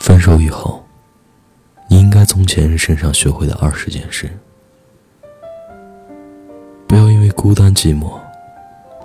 [0.00, 0.82] 分手以后，
[1.88, 4.28] 你应该从前任身上学会的二十件事。
[6.88, 8.18] 不要因为孤单寂寞，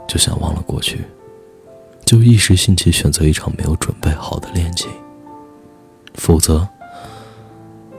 [0.08, 1.02] 就想忘了过去，
[2.06, 4.90] 就一时兴起选择一场没有准备好的恋情。
[6.16, 6.66] 否则，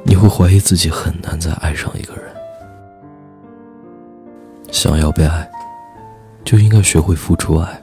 [0.03, 2.25] 你会怀疑自己很难再爱上一个人。
[4.73, 5.49] 想要被爱，
[6.45, 7.81] 就应该学会付出爱。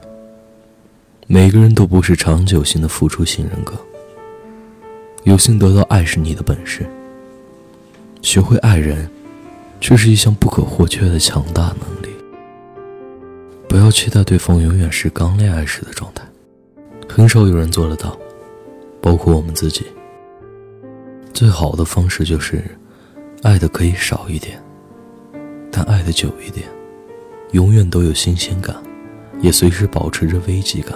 [1.28, 3.74] 每个人都不是长久型的付出型人格。
[5.24, 6.86] 有幸得到爱是你的本事，
[8.20, 9.08] 学会爱人，
[9.80, 12.14] 却是一项不可或缺的强大能力。
[13.66, 16.22] 不要期待对方永远是刚恋爱时的状态，
[17.08, 18.14] 很少有人做得到，
[19.00, 19.86] 包括我们自己。
[21.32, 22.62] 最好的方式就是，
[23.42, 24.62] 爱的可以少一点，
[25.72, 26.68] 但爱的久一点，
[27.52, 28.76] 永远都有新鲜感，
[29.40, 30.94] 也随时保持着危机感。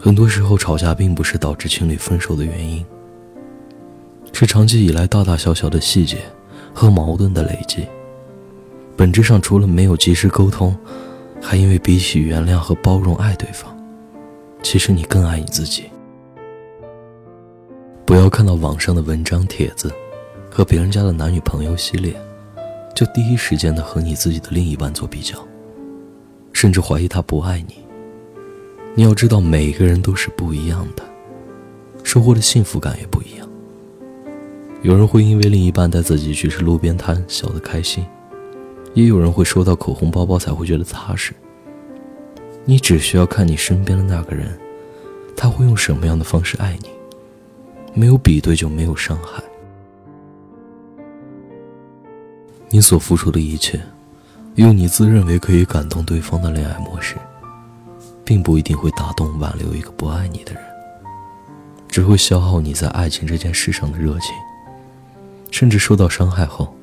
[0.00, 2.86] 很多时候，吵架并不是导致情侣分手的原因，
[4.32, 6.18] 是长期以来大大小小的细节
[6.72, 7.84] 和矛盾的累积。
[8.96, 10.76] 本质上，除了没有及时沟通，
[11.42, 13.76] 还因为比起原谅和包容爱对方，
[14.62, 15.86] 其实你更爱你自己。
[18.06, 19.92] 不要看到网上的文章帖子
[20.48, 22.14] 和别人家的男女朋友系列，
[22.94, 25.36] 就第一时间的和你自己的另一半做比较，
[26.52, 27.87] 甚至怀疑他不爱你。
[28.94, 31.04] 你要知道，每一个人都是不一样的，
[32.02, 33.48] 收获的幸福感也不一样。
[34.82, 38.04] 有人会因为另一半带自己去吃路边摊笑得开心，
[38.94, 41.32] 也有人会收到口红包包才会觉得踏实。
[42.64, 44.58] 你只需要看你身边的那个人，
[45.36, 46.88] 他会用什么样的方式爱你。
[47.94, 49.42] 没有比对就没有伤害。
[52.68, 53.80] 你所付出的一切，
[54.56, 57.16] 用你自认为可以感动对方的恋爱模式。
[58.28, 60.62] 并不一定会打动挽留一个不爱你的人，
[61.88, 64.34] 只会消耗你在爱情这件事上的热情，
[65.50, 66.76] 甚至受到伤害后，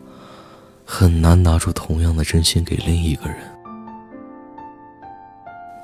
[0.84, 3.38] 很难拿出同样的真心给另一个人。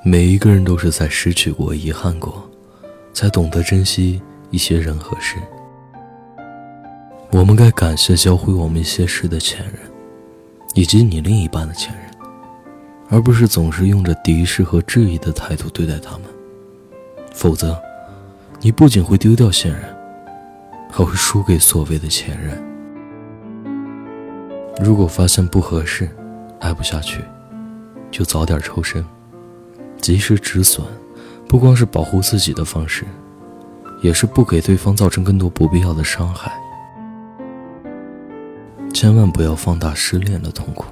[0.03, 2.49] 每一个人都是在失去过、遗憾过，
[3.13, 4.19] 才懂得珍惜
[4.49, 5.37] 一些人和事。
[7.29, 9.75] 我们该感谢教会我们一些事的前任，
[10.73, 12.00] 以及你另一半的前任。
[13.11, 16.21] 而不是总是用着敌视和质疑的态度对待他们，
[17.33, 17.77] 否则，
[18.61, 19.83] 你不仅会丢掉现任，
[20.89, 22.57] 还会输给所谓的前任。
[24.81, 26.09] 如果发现不合适，
[26.61, 27.21] 爱不下去，
[28.09, 29.05] 就早点抽身，
[29.99, 30.87] 及时止损，
[31.49, 33.03] 不光是保护自己的方式，
[34.01, 36.49] 也是不给对方造成更多不必要的伤害。
[38.93, 40.85] 千万不要放大失恋的痛苦。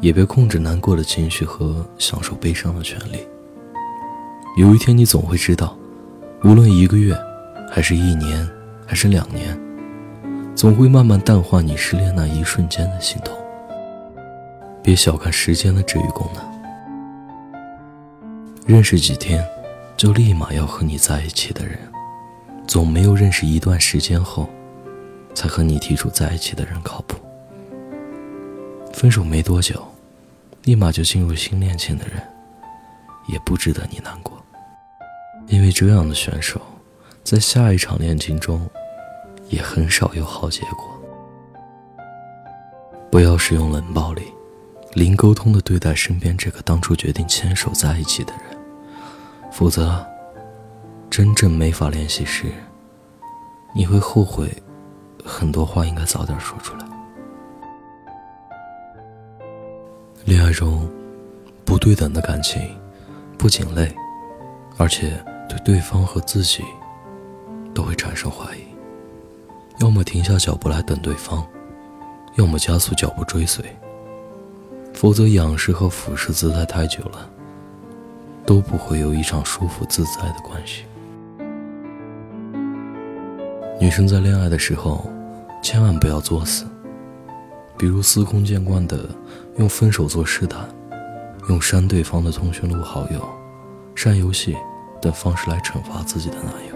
[0.00, 3.26] 也别控制难过的情绪和享受悲伤的权利。
[4.56, 5.76] 有一天，你总会知道，
[6.42, 7.16] 无论一个月，
[7.70, 8.48] 还是一年，
[8.86, 9.58] 还是两年，
[10.54, 13.36] 总会慢慢淡化你失恋那一瞬间的心痛。
[14.82, 16.42] 别小看时间的治愈功能。
[18.66, 19.44] 认识几天，
[19.96, 21.78] 就立马要和你在一起的人，
[22.66, 24.48] 总没有认识一段时间后，
[25.34, 27.09] 才和你提出在一起的人靠谱。
[29.00, 29.82] 分手没多久。
[30.64, 32.22] 立马就进入新恋情的人，
[33.28, 34.36] 也不值得你难过，
[35.46, 36.60] 因为这样的选手，
[37.24, 38.68] 在下一场恋情中，
[39.48, 40.84] 也很少有好结果。
[43.10, 44.22] 不要使用冷暴力、
[44.92, 48.58] 零沟通的对待身边这个当初决定牵手在一起的人，
[49.50, 50.04] 否则，
[51.08, 52.52] 真正没法联系时，
[53.74, 54.62] 你会后悔
[55.24, 56.89] 很多话应该早点说出来。
[60.26, 60.86] 恋爱中，
[61.64, 62.60] 不对等的感情，
[63.38, 63.90] 不仅累，
[64.76, 65.12] 而且
[65.48, 66.62] 对对方和自己
[67.74, 68.60] 都会产生怀疑。
[69.80, 71.44] 要么停下脚步来等对方，
[72.36, 73.64] 要么加速脚步追随。
[74.92, 77.28] 否则，仰视和俯视姿态太久了，
[78.44, 80.84] 都不会有一场舒服自在的关系。
[83.80, 85.10] 女生在恋爱的时候，
[85.62, 86.66] 千万不要作死，
[87.80, 89.08] 比如司空见惯的。
[89.56, 90.66] 用分手做试探，
[91.48, 93.28] 用删对方的通讯录、好友、
[93.94, 94.56] 删游戏
[95.02, 96.74] 等方式来惩罚自己的男友，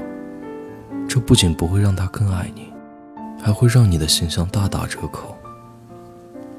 [1.09, 2.71] 这不仅不会让他更爱你，
[3.41, 5.35] 还会让你的形象大打折扣，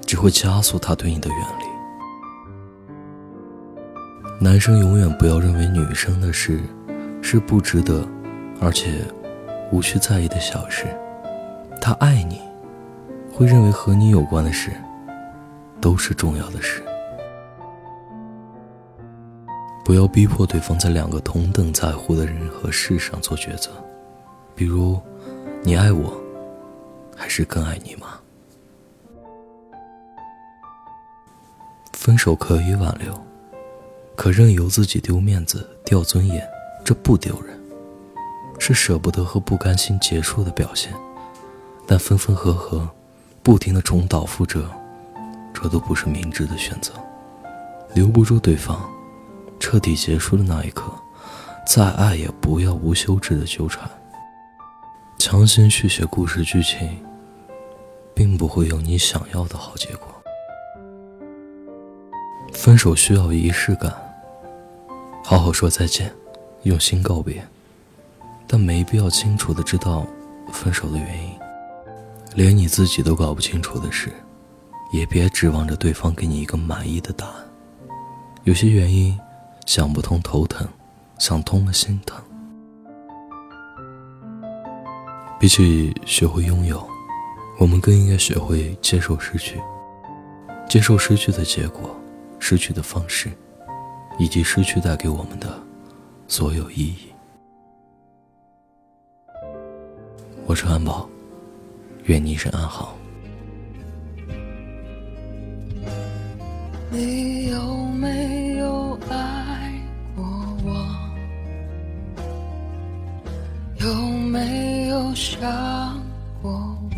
[0.03, 1.65] 只会加速他对你的远离。
[4.43, 6.59] 男生永远不要认为女生的事
[7.21, 8.07] 是不值得，
[8.59, 9.01] 而且
[9.71, 10.85] 无需在意的小事，
[11.79, 12.41] 他爱你，
[13.35, 14.71] 会认为和你有关的事。
[15.81, 16.81] 都是重要的事，
[19.83, 23.69] 不要逼迫对方在两个同等在乎的人和事上做抉择，
[24.55, 24.99] 比如，
[25.61, 26.19] 你爱我，
[27.15, 28.19] 还是更爱你吗？
[31.93, 33.13] 分手可以挽留，
[34.15, 36.43] 可任由自己丢面子、掉尊严，
[36.83, 37.55] 这不丢人，
[38.57, 40.91] 是舍不得和不甘心结束的表现。
[41.85, 42.89] 但分分合合，
[43.45, 44.65] 不停的重蹈覆辙，
[45.53, 46.91] 这都不是明智的选择。
[47.93, 48.81] 留不住对方，
[49.59, 50.91] 彻底结束的那一刻，
[51.63, 53.87] 再爱也不要无休止的纠缠。
[55.19, 57.05] 强行续写故事剧情，
[58.15, 60.07] 并不会有你想要的好结果。
[62.51, 63.93] 分手需要仪式感，
[65.23, 66.11] 好好说再见，
[66.63, 67.47] 用心告别，
[68.47, 70.03] 但没必要清楚的知道
[70.51, 71.44] 分手的原因。
[72.35, 74.11] 连你自己都搞不清楚的事，
[74.91, 77.35] 也别指望着对方给你一个满意的答案。
[78.43, 79.17] 有些原因
[79.65, 80.67] 想不通头疼，
[81.17, 82.21] 想通了心疼。
[85.39, 86.85] 比起学会拥有，
[87.57, 89.57] 我们更应该学会接受失去，
[90.67, 91.95] 接受失去的结果，
[92.37, 93.31] 失去的方式，
[94.19, 95.57] 以及失去带给我们的
[96.27, 97.13] 所有意义。
[100.45, 101.09] 我是安宝。
[102.05, 102.95] 愿你一生安好。
[106.91, 109.73] 你有没有爱
[110.15, 110.23] 过
[110.63, 110.69] 我？
[113.79, 113.93] 有
[114.29, 115.99] 没有想
[116.41, 116.51] 过
[116.95, 116.97] 我？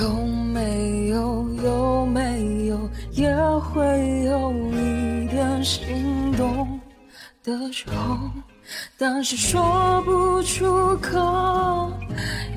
[0.00, 2.78] 有没有有没有
[3.10, 3.84] 也会
[4.24, 6.80] 有一点心动
[7.42, 8.30] 的时候？
[8.96, 11.18] 但是说不出口，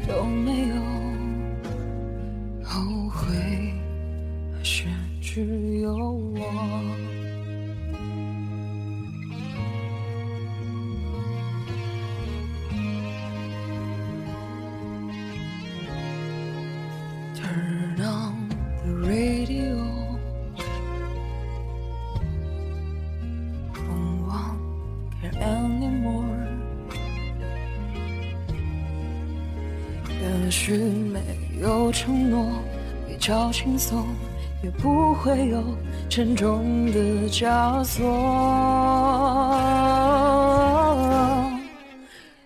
[0.08, 0.76] 有没有
[2.64, 3.28] 后悔？
[4.58, 4.86] 还是
[5.22, 6.40] 只有我
[30.22, 31.20] 也许没
[31.60, 32.46] 有承诺
[33.08, 34.06] 比较轻松，
[34.64, 35.64] 也不会有
[36.10, 38.08] 沉重的枷锁。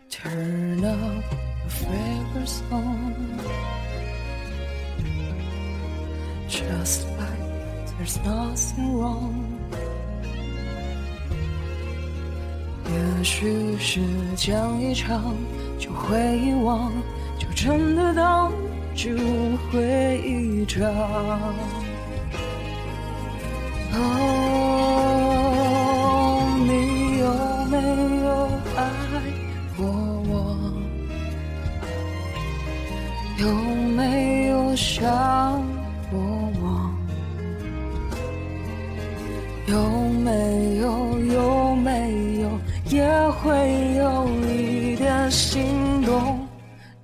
[0.10, 1.24] Turn up
[1.62, 3.14] your favorite song,
[6.50, 7.44] just like
[8.00, 9.34] there's nothing wrong.
[12.88, 14.00] 也许时
[14.36, 15.36] 间一长，
[15.78, 16.92] 就会遗忘，
[17.66, 18.52] 看得到
[18.94, 19.10] 就
[19.72, 20.86] 会一场。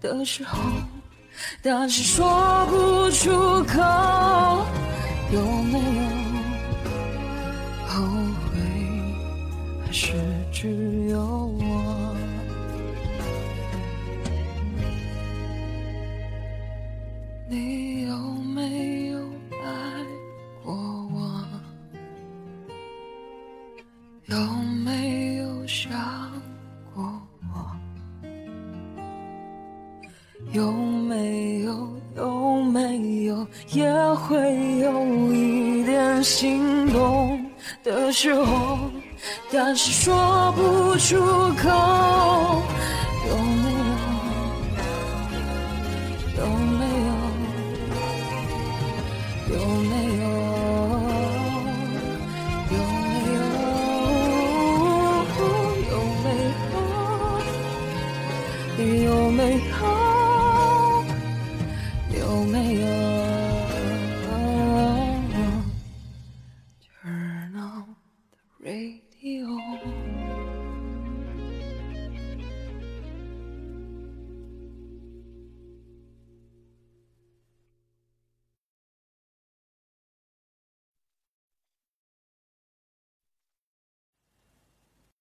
[0.02, 0.60] 的时候，
[1.62, 3.80] 但是说不出口。
[5.32, 5.86] 有没有
[7.88, 8.04] 后
[8.44, 8.60] 悔？
[9.86, 10.14] 还是
[10.52, 11.41] 只有
[31.12, 31.76] 没有
[32.16, 34.38] 有没有也会
[34.80, 37.46] 有一点心动
[37.84, 38.80] 的时候，
[39.52, 41.18] 但是说不出
[41.62, 41.68] 口。
[43.28, 43.92] 有没有？
[46.38, 46.46] 有
[46.80, 47.12] 没有？
[49.52, 49.92] 有没
[50.22, 50.24] 有？
[52.72, 52.72] 有没有？
[52.72, 53.01] 有没有？
[68.64, 70.01] radio.